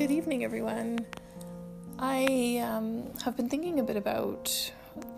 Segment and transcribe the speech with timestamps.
[0.00, 1.04] Good evening, everyone.
[1.98, 4.72] I um, have been thinking a bit about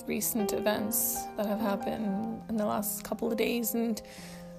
[0.09, 4.03] recent events that have happened in the last couple of days, and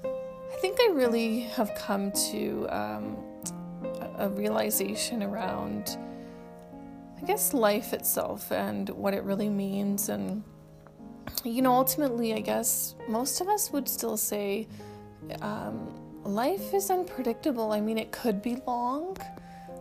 [0.05, 3.17] I think I really have come to um,
[4.17, 5.97] a realization around,
[7.21, 10.07] I guess, life itself and what it really means.
[10.07, 10.41] And,
[11.43, 14.69] you know, ultimately, I guess most of us would still say
[15.41, 17.73] um, life is unpredictable.
[17.73, 19.17] I mean, it could be long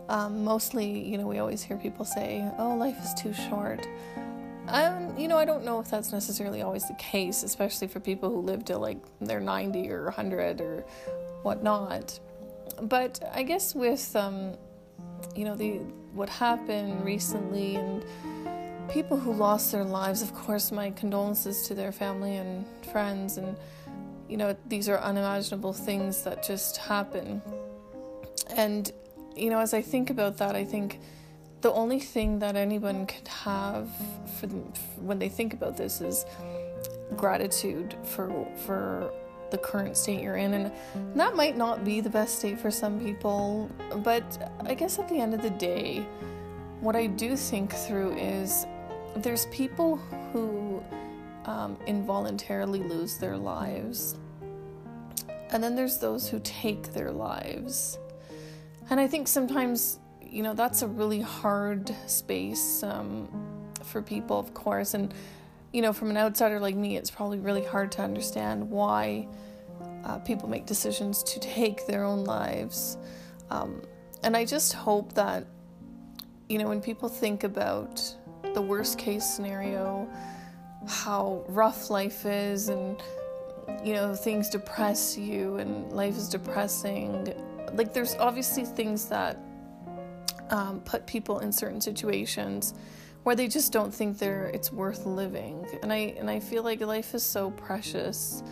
[0.09, 3.87] um, mostly, you know, we always hear people say, "Oh, life is too short."
[4.67, 8.29] Um, you know, I don't know if that's necessarily always the case, especially for people
[8.29, 10.85] who live to like they're 90 or 100 or
[11.43, 12.19] whatnot.
[12.81, 14.55] But I guess with, um,
[15.35, 15.79] you know, the
[16.13, 18.05] what happened recently and
[18.89, 23.37] people who lost their lives, of course, my condolences to their family and friends.
[23.37, 23.57] And,
[24.29, 27.41] you know, these are unimaginable things that just happen.
[28.55, 28.91] And
[29.35, 30.99] you know, as I think about that, I think
[31.61, 33.89] the only thing that anyone could have
[34.37, 36.25] for them, when they think about this is
[37.15, 39.11] gratitude for for
[39.51, 40.53] the current state you're in.
[40.53, 40.71] And
[41.15, 45.19] that might not be the best state for some people but i guess at the
[45.19, 45.99] end of the day
[46.79, 48.65] what i do think through is
[49.17, 49.97] there's people
[50.31, 50.83] who
[51.45, 54.15] um, involuntarily lose their lives.
[55.51, 57.99] And then there's those who take their lives
[58.89, 63.29] and I think sometimes, you know, that's a really hard space um,
[63.83, 64.93] for people, of course.
[64.93, 65.13] And,
[65.71, 69.27] you know, from an outsider like me, it's probably really hard to understand why
[70.03, 72.97] uh, people make decisions to take their own lives.
[73.49, 73.81] Um,
[74.23, 75.45] and I just hope that,
[76.49, 78.01] you know, when people think about
[78.53, 80.07] the worst case scenario,
[80.87, 83.01] how rough life is, and,
[83.83, 87.33] you know, things depress you and life is depressing
[87.73, 89.37] like there's obviously things that
[90.49, 92.73] um, put people in certain situations
[93.23, 95.65] where they just don't think they're it's worth living.
[95.81, 98.43] And i and i feel like life is so precious.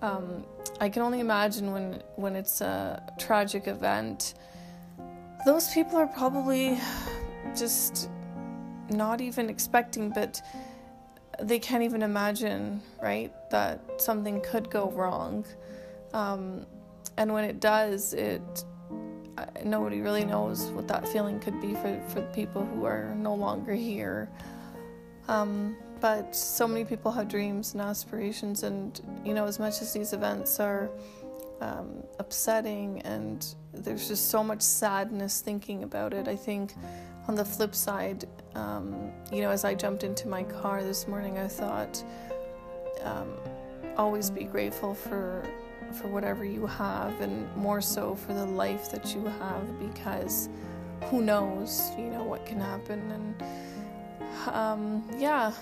[0.00, 0.44] Um,
[0.80, 4.34] i can only imagine when when it's a tragic event
[5.44, 6.78] those people are probably
[7.56, 8.08] just
[8.90, 10.40] not even expecting but
[11.40, 15.44] they can't even imagine right that something could go wrong.
[16.12, 16.66] Um,
[17.18, 18.64] and when it does, it
[19.64, 23.74] nobody really knows what that feeling could be for for people who are no longer
[23.74, 24.30] here.
[25.28, 29.92] Um, but so many people have dreams and aspirations, and you know, as much as
[29.92, 30.88] these events are
[31.60, 36.72] um, upsetting and there's just so much sadness thinking about it, I think
[37.26, 41.36] on the flip side, um, you know, as I jumped into my car this morning,
[41.36, 42.02] I thought,
[43.02, 43.34] um,
[43.96, 45.44] always be grateful for
[45.94, 50.48] for whatever you have and more so for the life that you have because
[51.04, 53.00] who knows you know what can happen.
[53.10, 53.42] And
[54.54, 55.52] um, yeah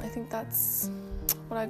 [0.00, 0.90] i think that's
[1.48, 1.66] what i